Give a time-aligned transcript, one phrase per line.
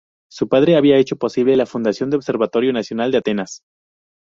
[0.31, 3.61] Su padre había hecho posible la fundación del Observatorio Nacional de Atenas.